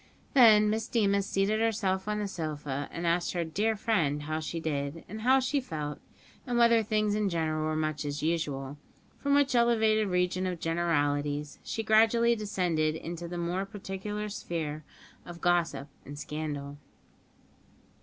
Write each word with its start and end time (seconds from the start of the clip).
Then 0.33 0.71
Miss 0.71 0.87
Deemas 0.87 1.27
seated 1.27 1.59
herself 1.59 2.07
on 2.07 2.17
the 2.17 2.27
sofa, 2.27 2.89
and 2.91 3.05
asked 3.05 3.33
her 3.33 3.43
"dear 3.43 3.75
friend" 3.75 4.23
how 4.23 4.39
she 4.39 4.59
did, 4.59 5.03
and 5.07 5.21
how 5.21 5.39
she 5.39 5.61
felt, 5.61 5.99
and 6.47 6.57
whether 6.57 6.81
things 6.81 7.13
in 7.13 7.29
general 7.29 7.65
were 7.65 7.75
much 7.75 8.03
as 8.03 8.23
usual; 8.23 8.79
from 9.19 9.35
which 9.35 9.53
elevated 9.53 10.07
region 10.07 10.47
of 10.47 10.59
generalities 10.59 11.59
she 11.63 11.83
gradually 11.83 12.35
descended 12.35 12.95
into 12.95 13.27
the 13.27 13.37
more 13.37 13.63
particular 13.63 14.27
sphere 14.27 14.83
of 15.23 15.39
gossip 15.39 15.87
and 16.03 16.17
scandal. 16.17 16.79